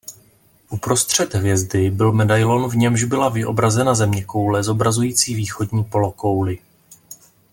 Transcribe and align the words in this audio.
Uprostřed 0.69 1.33
hvězdy 1.35 1.89
byl 1.91 2.11
medailon 2.11 2.69
v 2.69 2.75
němž 2.77 3.03
byla 3.03 3.29
vyobrazena 3.29 3.95
zeměkoule 3.95 4.63
zobrazující 4.63 5.35
východní 5.35 5.83
polokouli. 5.83 6.57